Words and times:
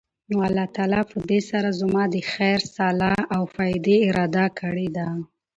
نو 0.29 0.37
الله 0.47 0.67
تعالی 0.75 1.01
پدي 1.11 1.39
سره 1.49 1.69
زما 1.79 2.03
د 2.13 2.15
خير، 2.31 2.59
صلاح 2.75 3.17
او 3.35 3.43
فائدي 3.55 3.97
اراده 4.09 4.45
کړي 4.59 4.87
ده 4.97 5.07